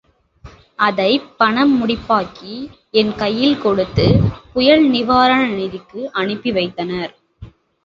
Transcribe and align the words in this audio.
அதைப் 0.79 1.37
பண 1.37 1.65
முடிப்பாக்கி, 1.69 2.55
என் 2.93 3.13
கையில் 3.15 3.57
கொடுத்துப் 3.57 4.19
புயல் 4.53 4.89
நிவாரண 4.89 5.47
நிதிக்கு 5.55 6.03
அனுப்பி 6.17 6.51
வைத்தனர். 6.51 7.13